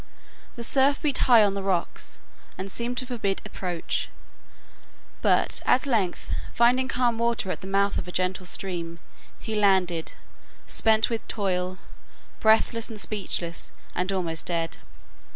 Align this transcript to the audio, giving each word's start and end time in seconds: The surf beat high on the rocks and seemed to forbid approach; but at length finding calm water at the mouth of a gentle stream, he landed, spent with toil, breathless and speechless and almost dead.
The 0.55 0.63
surf 0.63 1.03
beat 1.03 1.19
high 1.29 1.43
on 1.43 1.53
the 1.53 1.61
rocks 1.61 2.19
and 2.57 2.71
seemed 2.71 2.97
to 2.97 3.05
forbid 3.05 3.39
approach; 3.45 4.09
but 5.21 5.61
at 5.63 5.85
length 5.85 6.31
finding 6.55 6.87
calm 6.87 7.19
water 7.19 7.51
at 7.51 7.61
the 7.61 7.67
mouth 7.67 7.99
of 7.99 8.07
a 8.07 8.11
gentle 8.11 8.47
stream, 8.47 8.97
he 9.37 9.53
landed, 9.53 10.13
spent 10.65 11.11
with 11.11 11.27
toil, 11.27 11.77
breathless 12.39 12.89
and 12.89 12.99
speechless 12.99 13.71
and 13.93 14.11
almost 14.11 14.47
dead. 14.47 14.77